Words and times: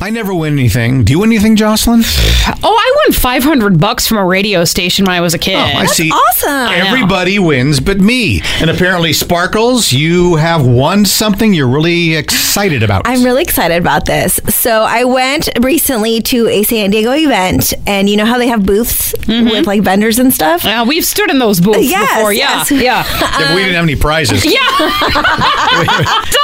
I 0.00 0.10
never 0.10 0.34
win 0.34 0.54
anything. 0.54 1.04
Do 1.04 1.12
you 1.12 1.20
win 1.20 1.30
anything, 1.30 1.54
Jocelyn? 1.54 2.00
Oh, 2.04 2.54
I 2.64 2.92
won 3.06 3.12
500 3.12 3.78
bucks 3.78 4.08
from 4.08 4.16
a 4.18 4.24
radio 4.26 4.64
station 4.64 5.04
when 5.04 5.14
I 5.14 5.20
was 5.20 5.32
a 5.32 5.38
kid. 5.38 5.54
Oh, 5.54 5.60
I 5.78 5.86
see. 5.86 6.10
awesome. 6.10 6.72
Everybody 6.72 7.38
wins 7.38 7.78
but 7.78 8.00
me. 8.00 8.40
And 8.60 8.68
apparently, 8.68 9.12
Sparkles, 9.12 9.92
you 9.92 10.34
have 10.36 10.66
won 10.66 11.04
something 11.04 11.54
you're 11.54 11.68
really 11.68 12.16
excited 12.16 12.82
about. 12.82 13.02
I'm 13.04 13.22
really 13.22 13.42
excited 13.42 13.76
about 13.80 14.04
this. 14.06 14.40
So 14.48 14.82
I 14.82 15.04
went 15.04 15.48
recently 15.60 16.20
to 16.22 16.48
a 16.48 16.64
San 16.64 16.90
Diego 16.90 17.12
event, 17.12 17.72
and 17.86 18.10
you 18.10 18.16
know 18.16 18.26
how 18.26 18.38
they 18.38 18.48
have 18.48 18.66
booths 18.66 19.14
with 19.28 19.68
like 19.68 19.82
vendors 19.82 20.18
and 20.18 20.34
stuff. 20.34 20.64
Uh, 20.64 20.84
we've 20.88 21.04
stood 21.04 21.30
in 21.30 21.38
those 21.38 21.60
booths 21.60 21.88
Yes, 21.88 22.12
before. 22.16 22.32
Yeah. 22.32 22.56
yes. 22.56 22.70
Yeah. 22.72 22.80
Yeah, 22.82 23.38
but 23.38 23.54
we 23.54 23.60
didn't 23.62 23.74
have 23.76 23.84
any 23.84 23.94
prizes. 23.96 24.44
Yeah. 24.44 24.58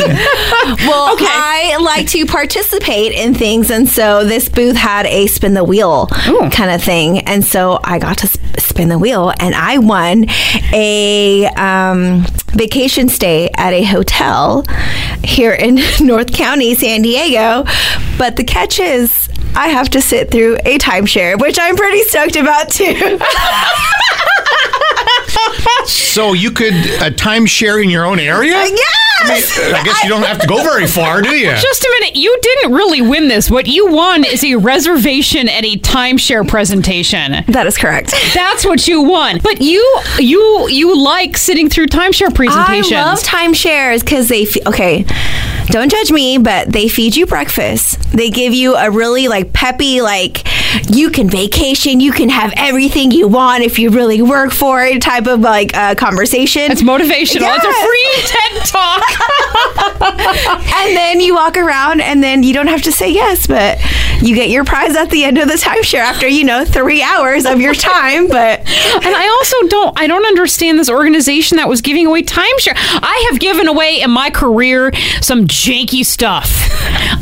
Well, 0.86 1.12
Okay. 1.14 1.24
I 1.26 1.76
like 1.80 2.06
to 2.08 2.24
participate 2.26 3.12
in 3.12 3.34
things, 3.34 3.70
and 3.70 3.88
so 3.88 4.24
this 4.24 4.48
booth 4.48 4.76
had 4.76 5.06
a 5.06 5.26
spin 5.26 5.54
the 5.54 5.64
wheel 5.64 6.08
Ooh. 6.28 6.48
kind 6.50 6.70
of 6.70 6.82
thing, 6.82 7.20
and 7.20 7.44
so 7.44 7.80
I 7.84 7.98
got 7.98 8.18
to 8.18 8.26
spin 8.60 8.88
the 8.88 8.98
wheel, 8.98 9.32
and 9.40 9.54
I 9.54 9.78
won 9.78 10.26
a 10.72 11.46
um, 11.56 12.24
vacation 12.52 13.08
stay 13.08 13.50
at 13.56 13.72
a 13.72 13.82
hotel 13.84 14.64
here 15.24 15.52
in 15.52 15.80
North 16.00 16.32
County, 16.32 16.74
San 16.74 17.02
Diego. 17.02 17.64
But 18.18 18.36
the 18.36 18.44
catch 18.44 18.78
is, 18.80 19.28
I 19.54 19.68
have 19.68 19.90
to 19.90 20.00
sit 20.00 20.30
through 20.30 20.56
a 20.64 20.78
timeshare, 20.78 21.40
which 21.40 21.58
I'm 21.60 21.76
pretty 21.76 22.02
stoked 22.04 22.36
about 22.36 22.70
too. 22.70 23.18
So 25.86 26.32
you 26.32 26.50
could 26.50 26.72
uh, 26.74 27.10
timeshare 27.10 27.82
in 27.82 27.88
your 27.90 28.04
own 28.04 28.18
area? 28.18 28.52
yes. 28.52 29.58
I 29.72 29.82
guess 29.84 30.02
you 30.02 30.08
don't 30.08 30.24
have 30.24 30.40
to 30.40 30.46
go 30.46 30.62
very 30.62 30.86
far, 30.86 31.20
do 31.22 31.30
you? 31.30 31.46
Just 31.60 31.82
a 31.84 31.96
minute. 32.00 32.16
You 32.16 32.36
didn't 32.42 32.72
really 32.72 33.00
win 33.00 33.28
this. 33.28 33.50
What 33.50 33.66
you 33.66 33.90
won 33.92 34.24
is 34.24 34.42
a 34.44 34.56
reservation 34.56 35.48
at 35.48 35.64
a 35.64 35.76
timeshare 35.78 36.46
presentation. 36.46 37.44
That 37.48 37.66
is 37.66 37.76
correct. 37.76 38.14
That's 38.34 38.64
what 38.64 38.86
you 38.88 39.02
won. 39.02 39.38
But 39.42 39.60
you 39.60 39.98
you 40.18 40.68
you 40.68 40.96
like 41.02 41.36
sitting 41.36 41.68
through 41.68 41.86
timeshare 41.88 42.34
presentations. 42.34 42.92
I 42.92 43.04
love 43.04 43.20
timeshares 43.20 44.00
because 44.00 44.28
they 44.28 44.44
fe- 44.46 44.62
okay. 44.66 45.04
Don't 45.66 45.90
judge 45.90 46.10
me, 46.10 46.36
but 46.38 46.72
they 46.72 46.88
feed 46.88 47.14
you 47.14 47.26
breakfast. 47.26 48.00
They 48.10 48.28
give 48.30 48.52
you 48.52 48.74
a 48.74 48.90
really 48.90 49.28
like 49.28 49.39
peppy 49.44 50.00
like 50.00 50.46
you 50.88 51.10
can 51.10 51.28
vacation, 51.28 52.00
you 52.00 52.12
can 52.12 52.28
have 52.28 52.52
everything 52.56 53.10
you 53.10 53.28
want 53.28 53.62
if 53.62 53.78
you 53.78 53.90
really 53.90 54.22
work 54.22 54.52
for 54.52 54.84
it 54.84 55.02
type 55.02 55.26
of 55.26 55.40
like 55.40 55.76
uh, 55.76 55.94
conversation. 55.94 56.70
it's 56.70 56.82
motivational. 56.82 57.54
It's 57.56 57.64
a 57.64 57.72
free 57.86 58.10
TED 58.26 58.66
talk. 58.66 59.02
and 60.74 60.96
then 60.96 61.20
you 61.20 61.34
walk 61.34 61.56
around 61.56 62.00
and 62.00 62.22
then 62.22 62.42
you 62.42 62.52
don't 62.54 62.68
have 62.68 62.82
to 62.82 62.92
say 62.92 63.10
yes, 63.10 63.46
but 63.46 63.78
you 64.22 64.34
get 64.34 64.50
your 64.50 64.64
prize 64.64 64.96
at 64.96 65.10
the 65.10 65.24
end 65.24 65.38
of 65.38 65.48
the 65.48 65.54
timeshare 65.54 66.00
after 66.00 66.28
you 66.28 66.44
know 66.44 66.64
three 66.64 67.02
hours 67.02 67.46
of 67.46 67.60
your 67.60 67.74
time. 67.74 68.28
But 68.28 68.60
And 68.60 69.14
I 69.14 69.28
also 69.38 69.68
don't 69.68 69.98
I 69.98 70.06
don't 70.06 70.26
understand 70.26 70.78
this 70.78 70.88
organization 70.88 71.56
that 71.56 71.68
was 71.68 71.80
giving 71.80 72.06
away 72.06 72.22
timeshare. 72.22 72.74
I 72.76 73.28
have 73.30 73.40
given 73.40 73.68
away 73.68 74.00
in 74.00 74.10
my 74.10 74.30
career 74.30 74.92
some 75.20 75.46
janky 75.46 76.04
stuff. 76.04 76.68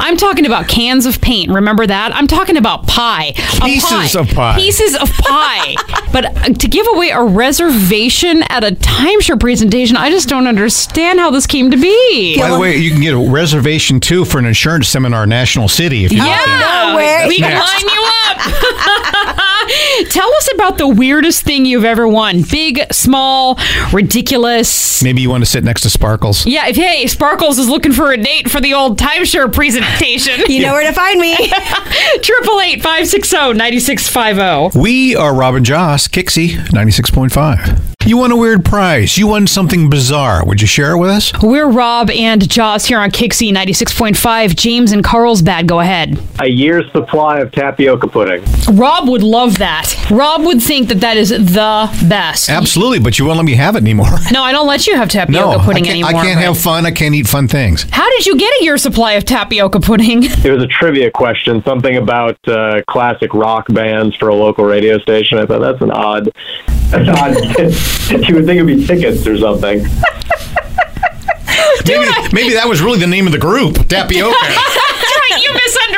I'm 0.00 0.16
talking 0.16 0.46
about 0.46 0.68
cans 0.68 1.06
of 1.06 1.20
paint. 1.20 1.50
Remember 1.50 1.86
that? 1.86 2.14
I'm 2.14 2.26
talking 2.26 2.56
about 2.56 2.86
pie. 2.86 3.34
A 3.38 3.60
Pieces 3.64 4.16
of 4.16 4.28
pie. 4.30 4.56
Pieces 4.56 4.94
of 4.96 5.10
pie. 5.12 5.74
but 6.12 6.24
uh, 6.26 6.44
to 6.54 6.68
give 6.68 6.86
away 6.94 7.10
a 7.10 7.22
reservation 7.22 8.42
at 8.48 8.64
a 8.64 8.72
timeshare 8.76 9.38
presentation, 9.38 9.96
I 9.96 10.10
just 10.10 10.28
don't 10.28 10.46
understand 10.46 11.18
how 11.18 11.30
this 11.30 11.46
came 11.46 11.70
to 11.70 11.76
be. 11.76 12.38
By 12.38 12.50
the 12.50 12.58
way, 12.58 12.76
you 12.76 12.90
can 12.90 13.00
get 13.00 13.14
a 13.14 13.30
reservation 13.30 14.00
too 14.00 14.24
for 14.24 14.38
an 14.38 14.46
insurance 14.46 14.88
seminar 14.88 15.24
in 15.24 15.30
National 15.30 15.68
City 15.68 16.04
if 16.04 16.12
you 16.12 16.18
want 16.18 16.40
to. 16.42 16.50
Yeah, 16.50 16.90
No 16.90 16.96
way. 16.96 17.24
we 17.28 17.38
can 17.38 17.58
line 17.58 17.88
you 17.88 18.10
up. 18.26 19.38
Tell 20.10 20.32
us 20.34 20.48
about 20.54 20.78
the 20.78 20.88
weirdest 20.88 21.42
thing 21.42 21.64
you've 21.64 21.84
ever 21.84 22.06
won. 22.06 22.42
Big, 22.42 22.80
small, 22.92 23.58
ridiculous. 23.92 25.02
Maybe 25.02 25.22
you 25.22 25.30
want 25.30 25.42
to 25.44 25.50
sit 25.50 25.64
next 25.64 25.82
to 25.82 25.90
Sparkles. 25.90 26.46
Yeah, 26.46 26.68
if 26.68 26.76
hey, 26.76 27.06
Sparkles 27.06 27.58
is 27.58 27.68
looking 27.68 27.92
for 27.92 28.12
a 28.12 28.16
date 28.16 28.50
for 28.50 28.60
the 28.60 28.74
old 28.74 28.98
timeshare 28.98 29.52
presentation. 29.52 30.40
you 30.48 30.62
know 30.62 30.72
where 30.72 30.86
to 30.86 30.92
find 30.94 31.20
me. 31.20 31.36
Triple 32.22 32.60
eight 32.60 32.82
five 32.82 33.06
six 33.06 33.28
zero 33.30 33.52
ninety 33.52 33.80
six 33.80 34.08
five 34.08 34.36
zero. 34.36 34.70
We 34.74 35.16
are 35.16 35.34
Rob 35.34 35.54
and 35.54 35.66
Joss, 35.66 36.08
Kixie, 36.08 36.50
96.5. 36.68 37.97
You 38.08 38.16
won 38.16 38.32
a 38.32 38.36
weird 38.38 38.64
prize. 38.64 39.18
You 39.18 39.26
won 39.26 39.46
something 39.46 39.90
bizarre. 39.90 40.42
Would 40.46 40.62
you 40.62 40.66
share 40.66 40.92
it 40.92 40.98
with 40.98 41.10
us? 41.10 41.30
We're 41.42 41.68
Rob 41.68 42.08
and 42.08 42.48
Joss 42.48 42.86
here 42.86 42.98
on 43.00 43.10
Kixie 43.10 43.52
ninety 43.52 43.74
six 43.74 43.92
point 43.92 44.16
five. 44.16 44.56
James 44.56 44.92
and 44.92 45.04
Carlsbad, 45.04 45.66
go 45.68 45.80
ahead. 45.80 46.18
a 46.40 46.46
year's 46.46 46.90
supply 46.92 47.40
of 47.40 47.52
tapioca 47.52 48.08
pudding. 48.08 48.42
Rob 48.74 49.10
would 49.10 49.22
love 49.22 49.58
that. 49.58 49.94
Rob 50.10 50.40
would 50.46 50.62
think 50.62 50.88
that 50.88 51.00
that 51.02 51.18
is 51.18 51.28
the 51.28 52.06
best. 52.08 52.48
Absolutely, 52.48 52.98
but 52.98 53.18
you 53.18 53.26
won't 53.26 53.36
let 53.36 53.44
me 53.44 53.56
have 53.56 53.76
it 53.76 53.82
anymore. 53.82 54.06
No, 54.32 54.42
I 54.42 54.52
don't 54.52 54.66
let 54.66 54.86
you 54.86 54.94
have 54.96 55.10
tapioca 55.10 55.58
no, 55.58 55.62
pudding 55.62 55.84
I 55.84 55.86
can't, 55.86 56.04
anymore. 56.04 56.20
I 56.22 56.24
can't 56.24 56.38
but- 56.38 56.44
have 56.44 56.58
fun. 56.58 56.86
I 56.86 56.90
can't 56.92 57.14
eat 57.14 57.26
fun 57.28 57.46
things. 57.46 57.84
How 57.90 58.08
did 58.08 58.24
you 58.24 58.38
get 58.38 58.50
a 58.60 58.64
year's 58.64 58.80
supply 58.82 59.12
of 59.12 59.26
tapioca 59.26 59.80
pudding? 59.80 60.22
It 60.44 60.50
was 60.50 60.62
a 60.62 60.66
trivia 60.66 61.10
question, 61.10 61.62
something 61.62 61.96
about 61.98 62.38
uh, 62.48 62.80
classic 62.88 63.34
rock 63.34 63.66
bands 63.68 64.16
for 64.16 64.28
a 64.28 64.34
local 64.34 64.64
radio 64.64 64.96
station. 64.98 65.36
I 65.36 65.44
thought 65.44 65.58
that's 65.60 65.82
an 65.82 65.90
odd, 65.90 66.30
that's 66.90 67.08
odd. 67.08 67.97
you 68.10 68.34
would 68.34 68.46
think 68.46 68.60
it'd 68.60 68.66
be 68.66 68.86
tickets 68.86 69.26
or 69.26 69.36
something. 69.38 69.86
Maybe, 71.86 72.04
maybe 72.32 72.52
that 72.54 72.68
was 72.68 72.82
really 72.82 72.98
the 72.98 73.06
name 73.06 73.26
of 73.26 73.32
the 73.32 73.38
group, 73.38 73.76
Tapioca. 73.88 74.28
right, 74.36 75.40
you 75.40 75.52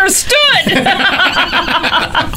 misunderstood. 0.04 0.42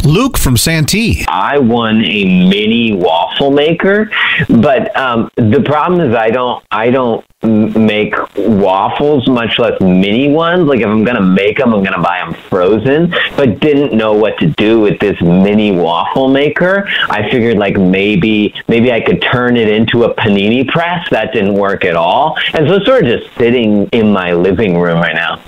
Luke 0.05 0.37
from 0.37 0.57
Santee. 0.57 1.25
I 1.27 1.57
won 1.57 2.03
a 2.03 2.25
mini 2.49 2.93
waffle 2.93 3.51
maker, 3.51 4.11
but 4.49 4.95
um, 4.97 5.29
the 5.35 5.61
problem 5.65 6.01
is 6.01 6.15
I 6.15 6.29
don't 6.29 6.63
I 6.71 6.89
don't 6.89 7.25
make 7.43 8.13
waffles, 8.37 9.27
much 9.27 9.59
less 9.59 9.79
mini 9.81 10.29
ones. 10.29 10.67
Like 10.67 10.79
if 10.79 10.87
I'm 10.87 11.03
gonna 11.03 11.21
make 11.21 11.57
them, 11.57 11.73
I'm 11.73 11.83
gonna 11.83 12.01
buy 12.01 12.19
them 12.19 12.33
frozen. 12.49 13.13
But 13.35 13.59
didn't 13.59 13.93
know 13.95 14.13
what 14.13 14.37
to 14.39 14.47
do 14.51 14.79
with 14.79 14.99
this 14.99 15.19
mini 15.21 15.71
waffle 15.71 16.27
maker. 16.29 16.87
I 17.09 17.29
figured 17.29 17.57
like 17.57 17.77
maybe 17.77 18.53
maybe 18.67 18.91
I 18.91 19.01
could 19.01 19.21
turn 19.21 19.57
it 19.57 19.69
into 19.69 20.03
a 20.03 20.13
panini 20.13 20.67
press. 20.67 21.07
That 21.09 21.33
didn't 21.33 21.55
work 21.55 21.85
at 21.85 21.95
all, 21.95 22.37
and 22.53 22.67
so 22.67 22.75
it's 22.75 22.85
sort 22.85 23.05
of 23.05 23.19
just 23.19 23.33
sitting 23.37 23.87
in 23.87 24.11
my 24.11 24.33
living 24.33 24.77
room 24.77 24.99
right 24.99 25.15
now. 25.15 25.41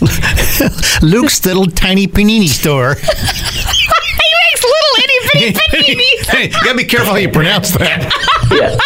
Luke's 1.02 1.44
little 1.46 1.66
tiny 1.66 2.06
panini 2.06 2.48
store. 2.48 2.94
he 2.94 3.02
makes 3.02 4.62
little 4.62 4.94
itty 4.98 5.18
bitty 5.32 5.52
paninis. 5.70 6.30
hey, 6.30 6.44
you 6.44 6.64
gotta 6.64 6.76
be 6.76 6.84
careful 6.84 7.12
how 7.12 7.16
you 7.16 7.28
pronounce 7.30 7.70
that. 7.72 8.12
Yeah. 8.50 8.76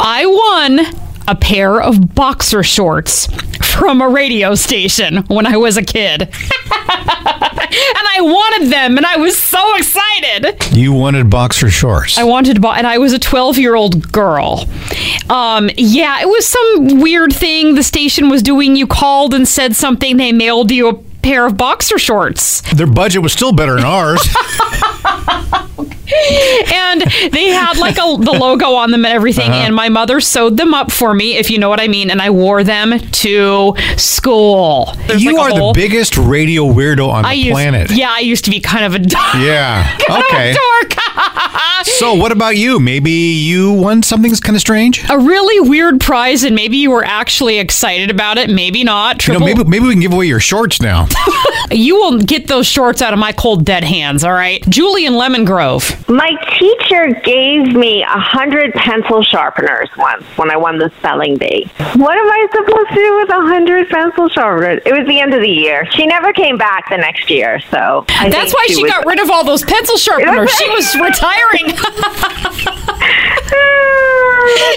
I 0.00 0.24
won 0.26 0.80
a 1.26 1.34
pair 1.34 1.80
of 1.80 2.14
boxer 2.14 2.62
shorts 2.62 3.28
from 3.74 4.00
a 4.00 4.08
radio 4.08 4.54
station 4.54 5.24
when 5.24 5.46
I 5.46 5.56
was 5.56 5.76
a 5.76 5.82
kid. 5.82 6.22
and 6.22 6.30
I 8.06 8.18
wanted 8.20 8.70
them 8.70 8.96
and 8.96 9.04
I 9.04 9.16
was 9.16 9.36
so 9.36 9.76
excited. 9.76 10.72
You 10.72 10.92
wanted 10.92 11.28
boxer 11.28 11.68
shorts. 11.70 12.16
I 12.16 12.24
wanted 12.24 12.62
buy, 12.62 12.78
and 12.78 12.86
I 12.86 12.98
was 12.98 13.12
a 13.12 13.18
12 13.18 13.58
year 13.58 13.74
old 13.74 14.12
girl. 14.12 14.68
Um, 15.28 15.70
yeah, 15.76 16.20
it 16.20 16.28
was 16.28 16.46
some 16.46 17.00
weird 17.00 17.32
thing 17.34 17.74
the 17.74 17.82
station 17.82 18.28
was 18.28 18.42
doing. 18.42 18.76
You 18.76 18.86
called 18.86 19.34
and 19.34 19.46
said 19.46 19.74
something, 19.74 20.16
they 20.16 20.32
mailed 20.32 20.70
you 20.70 20.88
a 20.88 20.94
pair 21.24 21.46
of 21.46 21.56
boxer 21.56 21.98
shorts. 21.98 22.60
Their 22.72 22.86
budget 22.86 23.22
was 23.22 23.32
still 23.32 23.52
better 23.52 23.76
than 23.76 23.84
ours. 23.84 24.20
and 26.72 27.00
they 27.32 27.46
had 27.48 27.78
like 27.78 27.96
a, 27.96 28.16
the 28.22 28.36
logo 28.38 28.74
on 28.74 28.90
them 28.90 29.04
and 29.04 29.14
everything. 29.14 29.50
Uh-huh. 29.50 29.62
And 29.64 29.74
my 29.74 29.88
mother 29.88 30.20
sewed 30.20 30.56
them 30.56 30.74
up 30.74 30.92
for 30.92 31.14
me, 31.14 31.36
if 31.36 31.50
you 31.50 31.58
know 31.58 31.68
what 31.68 31.80
I 31.80 31.88
mean. 31.88 32.10
And 32.10 32.20
I 32.20 32.30
wore 32.30 32.62
them 32.62 32.98
to 32.98 33.74
school. 33.96 34.92
There's 35.06 35.22
you 35.24 35.34
like 35.36 35.52
are 35.54 35.58
whole- 35.58 35.72
the 35.72 35.80
biggest 35.80 36.16
radio 36.18 36.64
weirdo 36.64 37.08
on 37.08 37.22
the 37.24 37.34
used, 37.34 37.50
planet. 37.52 37.90
Yeah, 37.90 38.10
I 38.10 38.20
used 38.20 38.44
to 38.44 38.50
be 38.50 38.60
kind 38.60 38.84
of 38.84 38.94
a 38.94 39.04
Yeah. 39.38 39.96
kind 40.06 40.22
of 40.22 40.28
Okay. 40.28 40.54
Dork. 41.84 41.96
So, 41.98 42.14
what 42.14 42.32
about 42.32 42.56
you? 42.56 42.80
Maybe 42.80 43.10
you 43.10 43.72
won 43.72 44.02
something 44.02 44.30
that's 44.30 44.40
kind 44.40 44.56
of 44.56 44.60
strange? 44.60 45.04
a 45.10 45.18
really 45.18 45.60
weird 45.68 46.00
prize, 46.00 46.44
and 46.44 46.54
maybe 46.56 46.76
you 46.76 46.90
were 46.90 47.04
actually 47.04 47.58
excited 47.58 48.10
about 48.10 48.38
it. 48.38 48.50
Maybe 48.50 48.84
not. 48.84 49.26
You 49.26 49.34
know, 49.34 49.40
maybe 49.40 49.64
maybe 49.64 49.84
we 49.86 49.92
can 49.92 50.00
give 50.00 50.12
away 50.12 50.26
your 50.26 50.40
shorts 50.40 50.80
now. 50.80 51.06
you 51.70 51.96
will 51.96 52.18
get 52.18 52.46
those 52.48 52.66
shorts 52.66 53.02
out 53.02 53.12
of 53.12 53.18
my 53.18 53.32
cold 53.32 53.64
dead 53.64 53.84
hands. 53.84 54.24
All 54.24 54.32
right, 54.32 54.62
Julian 54.68 55.14
Lemon 55.14 55.44
Grove. 55.44 56.08
My 56.08 56.30
teacher 56.58 57.20
gave 57.24 57.74
me 57.74 58.02
a 58.02 58.06
hundred 58.20 58.72
pencil 58.74 59.22
sharpeners 59.22 59.88
once 59.96 60.24
when 60.36 60.50
I 60.50 60.56
won 60.56 60.78
the 60.78 60.90
spelling 60.98 61.36
bee. 61.36 61.70
What 61.94 62.16
am 62.16 62.26
I 62.30 62.46
supposed 62.52 62.88
to 62.90 62.94
do 62.94 63.16
with 63.16 63.28
a 63.30 63.40
hundred 63.46 63.88
pencil 63.88 64.28
sharpeners? 64.28 64.82
It 64.86 64.92
was 64.96 65.06
the 65.06 65.20
end 65.20 65.34
of 65.34 65.40
the 65.40 65.48
year. 65.48 65.86
She 65.92 66.06
never 66.06 66.32
came 66.32 66.56
back 66.56 66.88
the 66.90 66.96
next 66.96 67.30
year, 67.30 67.60
so 67.70 68.04
I 68.08 68.28
That's 68.30 68.52
why 68.54 68.66
she 68.68 68.82
was- 68.82 68.90
got 68.92 69.06
rid 69.06 69.20
of 69.20 69.30
all 69.30 69.44
those 69.44 69.62
pencil 69.64 69.96
sharpeners. 70.04 70.50
She 70.52 70.68
was 70.70 70.94
retiring. 70.96 71.73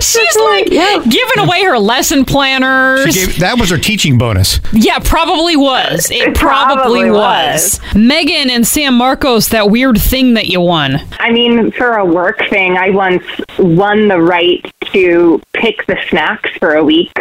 She's 0.02 0.36
like 0.38 0.66
giving 0.70 1.40
away 1.40 1.64
her 1.64 1.78
lesson 1.78 2.24
planners. 2.26 3.14
She 3.14 3.26
gave- 3.26 3.40
that 3.40 3.60
was 3.60 3.70
her 3.70 3.78
teaching 3.78 4.18
bonus. 4.18 4.60
Yeah, 4.72 5.00
probably 5.00 5.56
was. 5.56 6.10
It 6.12 6.34
probably, 6.36 7.02
probably 7.10 7.12
was. 7.12 7.80
Megan 7.96 8.50
and 8.50 8.66
San 8.66 8.94
Marcos, 8.94 9.50
that 9.50 9.70
weird 9.70 10.00
thing 10.00 10.36
that 10.36 10.48
you 10.48 10.62
won. 10.62 11.02
I 11.20 11.32
mean, 11.32 11.72
for 11.72 11.94
a 11.98 12.06
work 12.06 12.40
thing, 12.50 12.78
I 12.78 12.90
once 12.92 13.24
won 13.60 14.08
the 14.08 14.22
right 14.22 14.66
to 14.94 15.42
pick 15.54 15.86
the 15.88 15.98
snacks 16.10 16.50
for 16.60 16.76
a 16.76 16.84
week, 16.84 17.12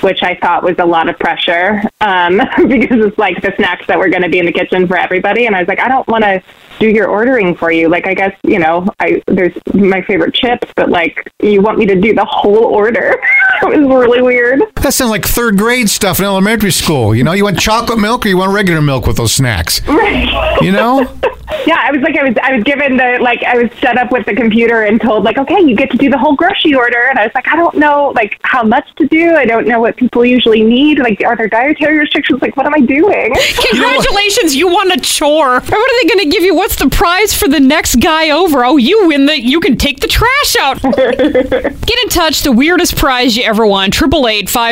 which 0.00 0.22
I 0.22 0.34
thought 0.36 0.62
was 0.62 0.74
a 0.78 0.84
lot 0.84 1.08
of 1.08 1.18
pressure 1.18 1.82
um, 2.00 2.36
because 2.68 3.04
it's 3.04 3.18
like 3.18 3.40
the 3.42 3.52
snacks 3.56 3.86
that 3.86 3.98
were 3.98 4.08
going 4.08 4.22
to 4.22 4.28
be 4.28 4.38
in 4.38 4.46
the 4.46 4.52
kitchen 4.52 4.86
for 4.86 4.96
everybody. 4.96 5.46
And 5.46 5.54
I 5.54 5.60
was 5.60 5.68
like, 5.68 5.80
I 5.80 5.88
don't 5.88 6.06
want 6.08 6.24
to 6.24 6.42
do 6.78 6.88
your 6.88 7.08
ordering 7.08 7.54
for 7.54 7.70
you. 7.70 7.88
Like, 7.88 8.06
I 8.06 8.14
guess, 8.14 8.36
you 8.42 8.58
know, 8.58 8.86
I 8.98 9.22
there's 9.26 9.52
my 9.72 10.02
favorite 10.02 10.34
chips, 10.34 10.68
but 10.74 10.90
like, 10.90 11.30
you 11.42 11.62
want 11.62 11.78
me 11.78 11.86
to 11.86 12.00
do 12.00 12.14
the 12.14 12.24
whole 12.24 12.64
order? 12.64 13.20
it 13.62 13.80
was 13.80 13.88
really 13.88 14.22
weird. 14.22 14.62
That 14.82 14.92
sounds 14.94 15.10
like 15.10 15.24
third 15.24 15.56
grade 15.58 15.88
stuff 15.88 16.18
in 16.18 16.24
elementary 16.24 16.72
school. 16.72 17.14
You 17.14 17.22
know, 17.22 17.32
you 17.32 17.44
want 17.44 17.58
chocolate 17.58 17.98
milk 17.98 18.26
or 18.26 18.28
you 18.28 18.36
want 18.36 18.52
regular 18.52 18.82
milk 18.82 19.06
with 19.06 19.16
those 19.16 19.32
snacks? 19.32 19.86
Right. 19.86 20.60
You 20.60 20.72
know? 20.72 21.08
Yeah, 21.66 21.78
I 21.80 21.92
was 21.92 22.00
like, 22.00 22.16
I 22.16 22.24
was, 22.24 22.36
I 22.42 22.54
was 22.54 22.64
given 22.64 22.96
the 22.96 23.18
like, 23.20 23.42
I 23.44 23.56
was 23.56 23.70
set 23.80 23.96
up 23.96 24.10
with 24.10 24.26
the 24.26 24.34
computer 24.34 24.82
and 24.82 25.00
told 25.00 25.22
like, 25.22 25.38
okay, 25.38 25.60
you 25.60 25.76
get 25.76 25.90
to 25.90 25.96
do 25.96 26.10
the 26.10 26.18
whole 26.18 26.34
grocery 26.34 26.74
order, 26.74 27.00
and 27.08 27.18
I 27.18 27.24
was 27.24 27.32
like, 27.34 27.46
I 27.46 27.56
don't 27.56 27.76
know 27.76 28.12
like 28.16 28.38
how 28.42 28.62
much 28.62 28.88
to 28.96 29.06
do. 29.06 29.34
I 29.36 29.44
don't 29.44 29.66
know 29.68 29.80
what 29.80 29.96
people 29.96 30.24
usually 30.24 30.62
need. 30.62 30.98
Like, 30.98 31.22
are 31.24 31.36
there 31.36 31.48
dietary 31.48 31.98
restrictions? 31.98 32.42
Like, 32.42 32.56
what 32.56 32.66
am 32.66 32.74
I 32.74 32.80
doing? 32.80 33.34
Congratulations, 33.70 34.56
you 34.56 34.68
won 34.68 34.90
a 34.90 34.98
chore. 34.98 35.60
What 35.60 35.72
are 35.72 36.02
they 36.02 36.08
going 36.08 36.30
to 36.30 36.34
give 36.34 36.42
you? 36.42 36.54
What's 36.54 36.76
the 36.76 36.88
prize 36.88 37.34
for 37.34 37.48
the 37.48 37.60
next 37.60 37.96
guy 37.96 38.30
over? 38.30 38.64
Oh, 38.64 38.76
you 38.76 39.06
win 39.06 39.26
the. 39.26 39.40
You 39.40 39.60
can 39.60 39.76
take 39.76 40.00
the 40.00 40.08
trash 40.08 40.56
out. 40.58 40.82
Get 40.82 41.98
in 42.02 42.08
touch. 42.08 42.42
The 42.42 42.52
weirdest 42.52 42.96
prize 42.96 43.36
you 43.36 43.44
ever 43.44 43.66
won. 43.66 43.90
Triple 43.90 44.26
eight 44.26 44.48
five 44.50 44.71